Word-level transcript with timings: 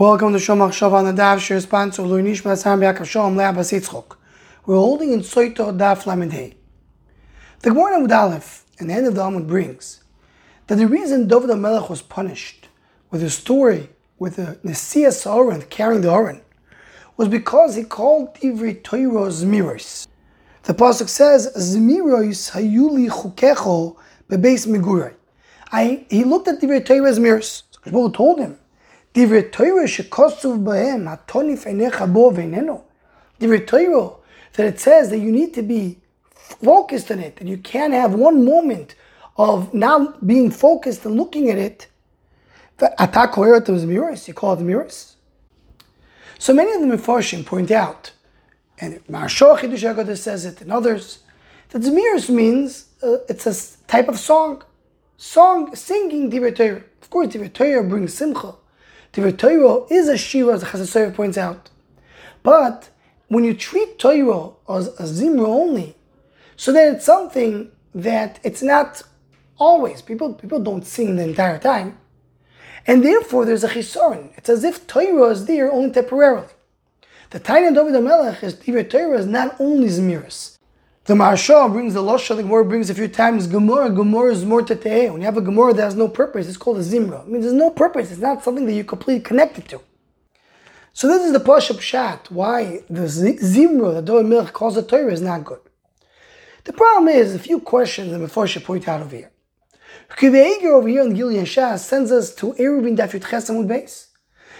Welcome 0.00 0.32
to 0.32 0.38
Shomach 0.38 0.70
Shav 0.70 1.14
the 1.14 1.22
Daf 1.22 1.40
Shir 1.40 1.60
sponsor 1.60 2.00
Luinish 2.00 2.40
Masam 2.40 2.80
Yaakov 2.80 3.04
Shalom 3.04 3.36
Leah 3.36 3.52
Basitzchok. 3.52 4.16
We're 4.64 4.76
holding 4.76 5.12
in 5.12 5.20
Soito 5.20 5.76
Daf 5.76 6.06
Lamed 6.06 6.54
The 7.60 7.68
Gemara 7.68 7.98
Amud 7.98 8.10
Aleph 8.10 8.64
and 8.78 8.88
the 8.88 8.94
end 8.94 9.06
of 9.06 9.14
the 9.14 9.20
Amud 9.20 9.46
brings 9.46 10.02
that 10.68 10.76
the 10.76 10.86
reason 10.86 11.28
David 11.28 11.54
Melech 11.54 11.90
was 11.90 12.00
punished 12.00 12.68
with 13.10 13.22
a 13.22 13.28
story 13.28 13.90
with 14.18 14.36
the 14.36 14.58
Nesias 14.64 15.30
Oren 15.30 15.60
carrying 15.68 16.00
the 16.00 16.10
Oren 16.10 16.40
was 17.18 17.28
because 17.28 17.74
he 17.76 17.84
called 17.84 18.34
Divrei 18.36 18.82
Torah 18.82 19.28
Zmiros. 19.28 20.08
The 20.62 20.72
pasuk 20.72 21.10
says 21.10 21.52
Zmiros 21.54 22.52
Hayuli 22.52 23.10
Chukecho 23.10 23.98
Bebeis 24.30 24.66
Migurai. 24.66 25.12
I 25.70 26.06
he 26.08 26.24
looked 26.24 26.48
at 26.48 26.58
Divrei 26.58 26.82
Torah 26.82 27.12
Zmiros. 27.12 27.64
So 27.84 28.08
told 28.08 28.38
him 28.40 28.56
Divrei 29.14 29.50
Torah 29.50 29.84
shekosov 29.84 30.62
bahem 30.62 31.04
hatonif 31.04 31.66
einecha 31.66 32.12
bo 32.12 32.30
veineno. 32.30 32.82
Divrei 33.40 33.66
Torah 33.66 34.12
that 34.54 34.66
it 34.66 34.80
says 34.80 35.10
that 35.10 35.18
you 35.18 35.32
need 35.32 35.54
to 35.54 35.62
be 35.62 35.98
focused 36.32 37.10
on 37.10 37.20
it, 37.20 37.36
and 37.40 37.48
you 37.48 37.56
can't 37.56 37.92
have 37.92 38.14
one 38.14 38.44
moment 38.44 38.94
of 39.36 39.72
not 39.72 40.26
being 40.26 40.50
focused 40.50 41.04
and 41.04 41.16
looking 41.16 41.48
at 41.50 41.58
it. 41.58 41.86
Atak 42.78 43.36
was 43.68 43.86
mirrors. 43.86 44.26
You 44.26 44.34
call 44.34 44.54
it 44.54 44.60
mirrors. 44.60 45.16
So 46.38 46.54
many 46.54 46.72
of 46.72 46.80
the 46.80 46.96
Mefarshim 46.96 47.44
point 47.44 47.70
out, 47.70 48.12
and 48.80 49.04
Maharsha 49.06 49.58
Chidush 49.58 50.16
says 50.18 50.44
it, 50.44 50.60
and 50.60 50.72
others, 50.72 51.20
that 51.70 51.82
Zmiris 51.82 52.30
means 52.30 52.86
uh, 53.02 53.18
it's 53.28 53.46
a 53.46 53.86
type 53.86 54.08
of 54.08 54.18
song, 54.18 54.62
song 55.16 55.74
singing 55.74 56.30
Divrei 56.30 56.54
Torah. 56.54 56.82
Of 57.02 57.10
course, 57.10 57.28
Divrei 57.28 57.52
Torah 57.52 57.84
brings 57.84 58.14
simcha. 58.14 58.54
Divrei 59.12 59.36
Torah 59.36 59.84
is 59.90 60.08
a 60.08 60.16
shira, 60.16 60.54
as 60.54 60.64
Chassid 60.64 61.14
points 61.14 61.36
out. 61.36 61.70
But 62.42 62.90
when 63.28 63.44
you 63.44 63.54
treat 63.54 63.98
Torah 63.98 64.50
as 64.68 64.88
a 65.00 65.04
zimra 65.04 65.46
only, 65.46 65.96
so 66.56 66.72
then 66.72 66.94
it's 66.94 67.04
something 67.04 67.70
that 67.94 68.38
it's 68.44 68.62
not 68.62 69.02
always. 69.58 70.00
People 70.02 70.34
people 70.34 70.60
don't 70.60 70.86
sing 70.86 71.16
the 71.16 71.24
entire 71.24 71.58
time. 71.58 71.98
And 72.86 73.04
therefore 73.04 73.44
there's 73.44 73.64
a 73.64 73.68
chisaron. 73.68 74.30
It's 74.36 74.48
as 74.48 74.64
if 74.64 74.86
Torah 74.86 75.30
is 75.30 75.46
there 75.46 75.70
only 75.70 75.90
temporarily. 75.90 76.48
The 77.30 77.40
Tanya 77.40 77.72
David 77.72 78.02
Melech 78.02 78.42
is 78.42 78.54
Divrei 78.54 78.88
Torah 78.88 79.18
is 79.18 79.26
not 79.26 79.56
only 79.60 79.88
Zmiris. 79.88 80.58
The 81.10 81.16
Maharsha 81.16 81.72
brings 81.72 81.94
the 81.94 82.02
Losha, 82.04 82.36
the 82.36 82.44
Gemara 82.44 82.64
brings 82.64 82.88
a 82.88 82.94
few 82.94 83.08
times 83.08 83.48
Gemara. 83.48 83.90
Gemara 83.90 84.30
is 84.30 84.44
more 84.44 84.62
teteh. 84.62 85.10
When 85.10 85.20
you 85.20 85.24
have 85.24 85.36
a 85.36 85.40
Gemara 85.40 85.74
that 85.74 85.82
has 85.82 85.96
no 85.96 86.06
purpose, 86.06 86.46
it's 86.46 86.56
called 86.56 86.76
a 86.76 86.82
Zimra. 86.82 87.22
It 87.22 87.28
means 87.28 87.44
there's 87.44 87.52
no 87.52 87.70
purpose. 87.70 88.12
It's 88.12 88.20
not 88.20 88.44
something 88.44 88.64
that 88.66 88.74
you're 88.74 88.84
completely 88.84 89.20
connected 89.20 89.68
to. 89.70 89.80
So 90.92 91.08
this 91.08 91.26
is 91.26 91.32
the 91.32 91.40
Pasha 91.40 91.74
Pshat, 91.74 92.30
why 92.30 92.84
the 92.88 93.06
Zimra 93.08 93.94
that 93.94 94.04
Doa 94.04 94.24
Milch 94.24 94.52
calls 94.52 94.76
the 94.76 94.84
Torah 94.84 95.12
is 95.12 95.20
not 95.20 95.44
good. 95.44 95.58
The 96.62 96.72
problem 96.72 97.08
is 97.08 97.34
a 97.34 97.40
few 97.40 97.58
questions 97.58 98.12
that 98.12 98.20
Mephorsha 98.20 98.62
point 98.62 98.86
out 98.86 99.00
over 99.00 99.16
here. 99.16 99.32
Kiveger 100.10 100.74
over 100.74 100.86
here 100.86 101.02
in 101.02 101.14
Gilyon 101.14 101.42
HaShas 101.42 101.80
sends 101.80 102.12
us 102.12 102.32
to 102.36 102.52
Eruvin 102.52 102.96
Dafyut 102.96 103.22
Chesamud 103.22 103.66
base. 103.66 104.12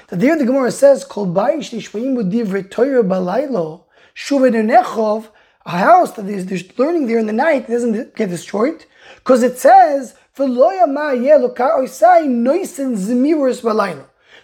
That 0.08 0.18
there 0.18 0.36
the 0.36 0.46
Gemara 0.46 0.72
says, 0.72 1.04
Kol 1.04 1.28
Bayish 1.28 1.70
Nishmaim 1.70 2.28
Divrei 2.28 2.68
Torah 2.68 3.04
Balaylo 3.04 3.84
Shuvet 4.16 4.52
Nechov 4.52 5.28
a 5.66 5.70
house 5.70 6.12
that 6.12 6.26
is 6.26 6.78
learning 6.78 7.06
there 7.06 7.18
in 7.18 7.26
the 7.26 7.32
night 7.32 7.68
doesn't 7.68 8.14
get 8.16 8.30
destroyed 8.30 8.84
because 9.16 9.42
it 9.42 9.58
says 9.58 10.14
so 10.36 10.46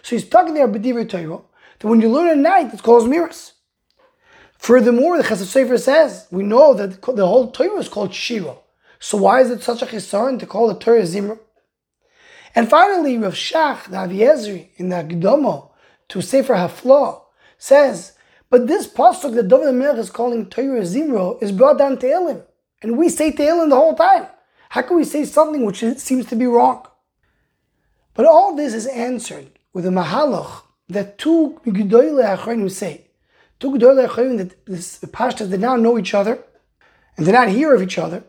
he's 0.09 0.29
talking 0.29 0.53
there 0.53 0.65
about 0.65 0.83
Torah 0.83 1.41
that 1.79 1.87
when 1.87 2.01
you 2.01 2.09
learn 2.09 2.29
at 2.29 2.37
night 2.37 2.73
it's 2.73 2.81
called 2.81 3.09
Zmiris. 3.09 3.53
Furthermore, 4.57 5.17
the 5.17 5.23
Chasam 5.23 5.45
Sofer 5.45 5.79
says 5.79 6.27
we 6.29 6.43
know 6.43 6.73
that 6.73 7.01
the 7.01 7.25
whole 7.25 7.49
Torah 7.51 7.79
is 7.79 7.89
called 7.89 8.13
Shira. 8.13 8.57
So 8.99 9.17
why 9.17 9.41
is 9.41 9.49
it 9.49 9.63
such 9.63 9.81
a 9.81 9.85
chisaron 9.85 10.39
to 10.39 10.45
call 10.45 10.67
the 10.67 10.75
Torah 10.75 11.03
Zimra? 11.03 11.39
And 12.55 12.69
finally, 12.69 13.17
Rav 13.17 13.33
Shach, 13.33 13.85
the 13.85 13.97
Aviezri, 13.97 14.69
in 14.77 14.89
the 14.89 14.95
Agdomo 14.95 15.69
to 16.09 16.21
Sefer 16.21 16.55
Haflah, 16.55 17.21
says 17.57 18.13
but 18.49 18.67
this 18.67 18.87
pasuk 18.87 19.35
that 19.35 19.47
David 19.47 19.75
Melech 19.75 19.97
is 19.97 20.09
calling 20.09 20.45
Torah 20.45 20.81
Zimro 20.81 21.41
is 21.41 21.51
brought 21.51 21.77
down 21.77 21.97
to 21.99 22.09
Elim. 22.09 22.43
And 22.81 22.97
we 22.97 23.09
say 23.09 23.31
Tehillim 23.31 23.69
the 23.69 23.75
whole 23.75 23.95
time. 23.95 24.27
How 24.69 24.81
can 24.81 24.97
we 24.97 25.03
say 25.03 25.25
something 25.25 25.65
which 25.65 25.83
seems 25.97 26.25
to 26.27 26.35
be 26.35 26.45
wrong? 26.45 26.85
But 28.13 28.25
all 28.25 28.55
this 28.55 28.73
is 28.73 28.87
answered 28.87 29.59
with 29.73 29.85
a 29.85 29.89
mahaloch 29.89 30.63
that 30.89 31.17
two 31.17 31.59
Gedoyle 31.65 32.37
Achronim 32.37 32.71
say. 32.71 33.07
Two 33.59 33.71
Gedoyle 33.71 34.07
Achronim 34.07 34.37
that 34.37 34.65
this 34.65 34.99
pashtas 34.99 35.49
did 35.49 35.59
not 35.59 35.79
know 35.79 35.97
each 35.97 36.13
other 36.13 36.43
and 37.15 37.25
did 37.25 37.33
not 37.33 37.49
hear 37.49 37.73
of 37.73 37.81
each 37.81 37.97
other. 37.97 38.23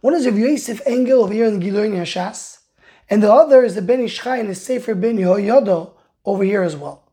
One 0.00 0.14
is 0.14 0.26
of 0.26 0.38
Yosef 0.38 0.80
Engel 0.86 1.22
over 1.22 1.32
here 1.32 1.46
in 1.46 1.60
the 1.60 1.64
Giloin 1.64 1.92
Hashas, 1.92 2.58
and 3.08 3.22
the 3.22 3.32
other 3.32 3.62
is 3.62 3.76
the 3.76 3.82
Ben 3.82 4.00
Ish 4.00 4.20
Chai 4.20 4.38
and 4.38 4.48
the 4.48 4.54
Sefer 4.54 4.94
Ben 4.94 5.16
Yehoyado 5.16 5.92
over 6.24 6.42
here 6.42 6.62
as 6.62 6.74
well. 6.76 7.12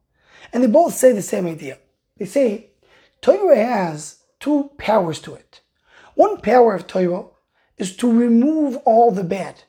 And 0.51 0.63
they 0.63 0.67
both 0.67 0.95
say 0.95 1.11
the 1.11 1.21
same 1.21 1.45
idea. 1.45 1.77
They 2.19 2.25
say 2.25 2.71
Torah 3.21 3.55
has 3.55 4.17
two 4.39 4.71
powers 4.77 5.19
to 5.21 5.33
it. 5.33 5.61
One 6.15 6.41
power 6.41 6.75
of 6.75 6.85
Torah 6.85 7.25
is 7.77 7.95
to 7.97 8.11
remove 8.11 8.75
all 8.85 9.09
the 9.09 9.23
bad, 9.23 9.63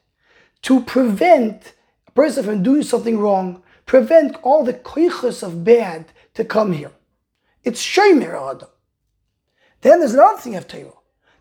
to 0.63 0.83
prevent 0.83 1.75
a 2.09 2.11
person 2.11 2.45
from 2.45 2.63
doing 2.63 2.83
something 2.83 3.19
wrong, 3.19 3.63
prevent 3.87 4.37
all 4.43 4.65
the 4.65 4.75
koichas 4.75 5.43
of 5.43 5.65
bad 5.65 6.07
to 6.35 6.45
come 6.45 6.73
here. 6.73 6.93
It's 7.63 7.83
Shomer 7.83 8.35
Adam. 8.35 8.69
Then 9.83 10.01
there's 10.01 10.15
another 10.15 10.41
thing 10.41 10.57
of 10.57 10.67
Torah. 10.67 10.93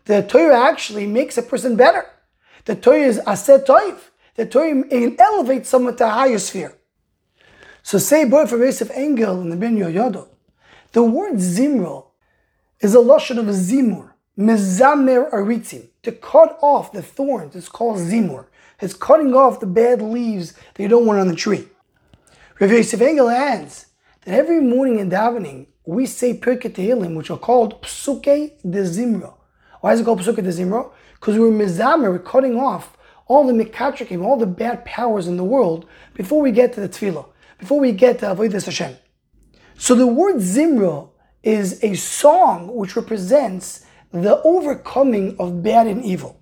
The 0.04 0.22
Torah 0.22 0.60
actually 0.60 1.06
makes 1.06 1.36
a 1.36 1.42
person 1.42 1.76
better. 1.76 2.06
The 2.64 2.76
Torah 2.76 2.98
is 3.00 3.20
aset 3.26 3.66
toiv. 3.66 3.98
The 4.36 4.46
Torah 4.46 4.84
elevates 5.18 5.68
someone 5.68 5.96
to 5.96 6.06
a 6.06 6.08
higher 6.08 6.38
sphere. 6.38 6.76
So 7.82 7.98
say 7.98 8.24
boy 8.24 8.46
from 8.46 8.62
Yosef 8.62 8.90
Engel 8.92 9.40
and 9.40 9.50
the 9.50 9.56
Ben 9.56 9.76
Yoyodo, 9.76 10.28
the 10.92 11.02
word 11.02 11.34
zimro 11.34 12.06
is 12.80 12.94
a 12.94 12.98
lashon 12.98 13.38
of 13.38 13.46
zimur, 13.46 14.12
mezamer 14.38 15.30
aritzim, 15.30 15.88
to 16.02 16.12
cut 16.12 16.58
off 16.60 16.92
the 16.92 17.02
thorns. 17.02 17.54
It's 17.54 17.68
called 17.68 17.98
zimur. 17.98 18.46
It's 18.80 18.94
cutting 18.94 19.34
off 19.34 19.60
the 19.60 19.66
bad 19.66 20.00
leaves 20.00 20.52
that 20.74 20.82
you 20.82 20.88
don't 20.88 21.06
want 21.06 21.20
on 21.20 21.28
the 21.28 21.36
tree. 21.36 21.68
Rav 22.58 22.70
Yosef 22.70 23.00
Engel 23.00 23.28
adds 23.28 23.86
that 24.24 24.34
every 24.34 24.60
morning 24.60 24.98
in 24.98 25.10
davening 25.10 25.66
we 25.84 26.06
say 26.06 26.38
Pirkei 26.38 26.72
Tehillim, 26.72 27.14
which 27.14 27.30
are 27.30 27.38
called 27.38 27.82
Psuke 27.82 28.52
de 28.62 28.82
Zimra. 28.82 29.34
Why 29.80 29.92
is 29.92 30.00
it 30.00 30.04
called 30.04 30.20
Psuke 30.20 30.36
de 30.36 30.50
Zimra? 30.50 30.90
Because 31.14 31.38
we're 31.38 31.50
mezamer, 31.50 32.10
we're 32.10 32.18
cutting 32.18 32.58
off 32.58 32.96
all 33.26 33.46
the 33.46 33.52
mikatrikim, 33.52 34.24
all 34.24 34.36
the 34.36 34.46
bad 34.46 34.84
powers 34.84 35.26
in 35.26 35.36
the 35.36 35.44
world 35.44 35.86
before 36.14 36.40
we 36.40 36.50
get 36.50 36.72
to 36.72 36.80
the 36.80 36.88
tefillah, 36.88 37.26
before 37.58 37.78
we 37.78 37.92
get 37.92 38.18
to 38.18 38.26
Avodah 38.26 38.64
Hashem. 38.64 38.96
So 39.80 39.94
the 39.94 40.06
word 40.06 40.36
Zimra 40.36 41.08
is 41.42 41.82
a 41.82 41.94
song 41.94 42.76
which 42.76 42.96
represents 42.96 43.86
the 44.12 44.38
overcoming 44.42 45.34
of 45.38 45.62
bad 45.62 45.86
and 45.86 46.04
evil. 46.04 46.38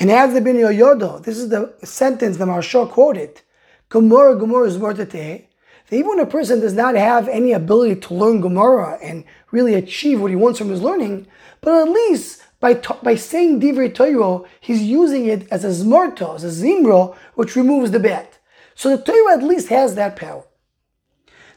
And 0.00 0.10
as 0.10 0.34
the 0.34 0.40
Ben 0.40 0.56
Yodo, 0.56 1.22
this 1.22 1.38
is 1.38 1.50
the 1.50 1.72
sentence 1.84 2.38
the 2.38 2.46
Maharsha 2.46 2.90
quoted, 2.90 3.42
Gemara, 3.88 4.34
Gemara 4.34 4.66
is 4.66 4.74
eh? 4.74 4.78
that 4.80 5.44
even 5.92 6.08
when 6.08 6.18
a 6.18 6.26
person 6.26 6.58
does 6.58 6.72
not 6.72 6.96
have 6.96 7.28
any 7.28 7.52
ability 7.52 8.00
to 8.00 8.14
learn 8.14 8.40
Gemara 8.40 8.98
and 9.00 9.22
really 9.52 9.74
achieve 9.74 10.20
what 10.20 10.32
he 10.32 10.36
wants 10.36 10.58
from 10.58 10.70
his 10.70 10.82
learning, 10.82 11.28
but 11.60 11.80
at 11.80 11.88
least 11.88 12.42
by, 12.58 12.74
by 12.74 13.14
saying 13.14 13.60
Divrei 13.60 13.94
Torah, 13.94 14.42
he's 14.60 14.82
using 14.82 15.26
it 15.26 15.46
as 15.52 15.64
a 15.64 15.68
zmarto, 15.68 16.34
as 16.34 16.42
a 16.42 16.48
zimra, 16.48 17.16
which 17.36 17.54
removes 17.54 17.92
the 17.92 18.00
bad. 18.00 18.26
So 18.74 18.96
the 18.96 19.00
Torah 19.04 19.34
at 19.34 19.44
least 19.44 19.68
has 19.68 19.94
that 19.94 20.16
power. 20.16 20.42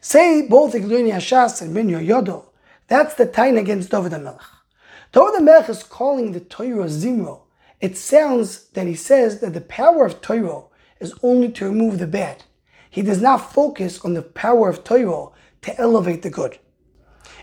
Say 0.06 0.42
both 0.42 0.74
Igduni 0.74 1.14
Yashas 1.14 1.62
and 1.62 1.74
Ben 1.74 1.88
Yodo. 1.88 2.48
That's 2.90 3.14
the 3.16 3.26
tain 3.26 3.58
against 3.58 3.90
David 3.90 4.12
HaMelech. 4.12 4.44
David 5.14 5.36
HaMelech 5.40 5.70
is 5.70 5.82
calling 5.82 6.34
the 6.34 6.42
Torah 6.42 6.88
Zimro. 6.88 7.44
It 7.80 7.98
sounds 7.98 8.66
that 8.72 8.86
he 8.86 8.96
says 8.96 9.40
that 9.40 9.54
the 9.54 9.62
power 9.62 10.06
of 10.06 10.20
Torah 10.20 10.64
is 11.00 11.14
only 11.24 11.50
to 11.54 11.64
remove 11.70 12.00
the 12.00 12.06
bad. 12.08 12.44
He 12.90 13.02
does 13.02 13.22
not 13.22 13.54
focus 13.54 14.04
on 14.04 14.14
the 14.14 14.22
power 14.22 14.68
of 14.68 14.84
Torah 14.84 15.30
to 15.62 15.80
elevate 15.80 16.22
the 16.22 16.30
good. 16.30 16.60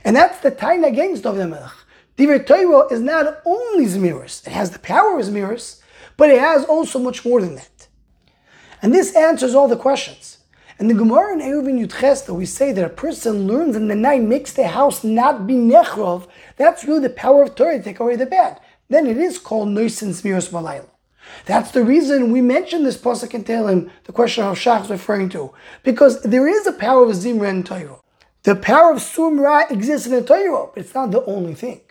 And 0.04 0.14
that's 0.14 0.40
the 0.40 0.50
tain 0.50 0.84
against 0.84 1.22
David 1.22 1.48
HaMelech. 1.48 1.72
Divrei 2.18 2.46
Torah 2.46 2.92
is 2.92 3.00
not 3.00 3.40
only 3.46 3.86
Zmiris, 3.86 4.46
it 4.46 4.52
has 4.52 4.72
the 4.72 4.80
power 4.80 5.18
of 5.18 5.24
Zmiris, 5.24 5.80
but 6.18 6.28
it 6.28 6.38
has 6.38 6.66
also 6.66 6.98
much 6.98 7.24
more 7.24 7.40
than 7.40 7.54
that. 7.54 7.88
And 8.82 8.92
this 8.92 9.16
answers 9.16 9.54
all 9.54 9.66
the 9.66 9.76
questions. 9.76 10.39
And 10.80 10.88
the 10.88 10.94
Gemara 10.94 11.34
in 11.34 11.40
Eruvin 11.40 11.78
Yudches 11.78 12.24
that 12.24 12.32
we 12.32 12.46
say 12.46 12.72
that 12.72 12.82
a 12.82 12.88
person 12.88 13.46
learns 13.46 13.76
in 13.76 13.88
the 13.88 13.94
night, 13.94 14.22
makes 14.22 14.54
the 14.54 14.66
house 14.66 15.04
not 15.04 15.46
be 15.46 15.52
nechrov, 15.52 16.26
that's 16.56 16.84
really 16.84 17.00
the 17.02 17.10
power 17.10 17.42
of 17.42 17.54
Torah 17.54 17.76
to 17.76 17.84
take 17.84 18.00
away 18.00 18.16
the 18.16 18.24
bad. 18.24 18.58
Then 18.88 19.06
it 19.06 19.18
is 19.18 19.38
called 19.38 19.68
Noisin 19.68 20.08
Smiros 20.08 20.48
Malayla. 20.48 20.88
That's 21.44 21.70
the 21.72 21.84
reason 21.84 22.32
we 22.32 22.40
mentioned 22.40 22.86
this 22.86 22.96
pasuk 22.96 23.34
in 23.34 23.44
Tehillim, 23.44 23.90
the 24.04 24.12
question 24.14 24.42
of 24.44 24.58
Shach 24.58 24.84
is 24.84 24.90
referring 24.90 25.28
to, 25.28 25.52
because 25.82 26.22
there 26.22 26.48
is 26.48 26.66
a 26.66 26.72
power 26.72 27.04
of 27.04 27.10
Zimra 27.10 27.50
in 27.50 27.62
Torah. 27.62 28.00
The 28.44 28.56
power 28.56 28.92
of 28.92 29.00
Sumra 29.00 29.70
exists 29.70 30.06
in 30.06 30.14
the 30.14 30.22
Torah, 30.22 30.68
but 30.74 30.82
it's 30.82 30.94
not 30.94 31.10
the 31.10 31.22
only 31.26 31.52
thing. 31.52 31.82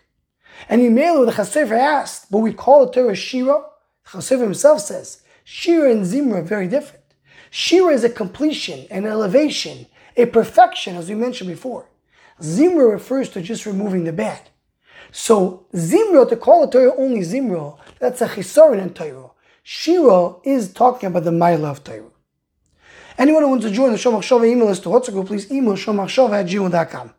And 0.67 0.81
Yimelu, 0.81 1.27
the 1.27 1.31
Chasefer 1.31 1.77
asked, 1.77 2.31
but 2.31 2.39
we 2.39 2.53
call 2.53 2.87
the 2.87 2.91
Torah 2.91 3.15
Shira. 3.15 3.65
The 4.11 4.37
himself 4.39 4.81
says, 4.81 5.21
Shira 5.43 5.91
and 5.91 6.07
Zimra 6.07 6.39
are 6.39 6.41
very 6.41 6.67
different. 6.67 7.03
Shira 7.49 7.93
is 7.93 8.03
a 8.03 8.09
completion, 8.09 8.87
an 8.89 9.05
elevation, 9.05 9.87
a 10.15 10.25
perfection, 10.25 10.95
as 10.95 11.09
we 11.09 11.15
mentioned 11.15 11.49
before. 11.49 11.89
Zimra 12.41 12.91
refers 12.91 13.29
to 13.29 13.41
just 13.41 13.65
removing 13.65 14.03
the 14.03 14.13
bad. 14.13 14.49
So 15.11 15.65
Zimra, 15.73 16.29
to 16.29 16.35
call 16.35 16.65
the 16.65 16.71
Torah 16.71 16.95
only 16.97 17.21
Zimra, 17.21 17.77
that's 17.99 18.21
a 18.21 18.27
chisaron 18.27 18.81
in 18.81 18.93
Torah. 18.93 19.31
Shira 19.63 20.35
is 20.43 20.71
talking 20.73 21.07
about 21.07 21.23
the 21.23 21.31
Maila 21.31 21.71
of 21.71 21.83
Torah. 21.83 22.11
Anyone 23.17 23.43
who 23.43 23.49
wants 23.49 23.65
to 23.65 23.71
join 23.71 23.91
the 23.91 23.97
Shomach 23.97 24.19
Shova 24.19 24.47
email 24.47 24.67
list 24.67 24.83
to 24.83 25.11
group, 25.11 25.27
please 25.27 25.51
email 25.51 25.73
shomachshova 25.73 26.39
at 26.39 26.45
gmail.com. 26.45 27.13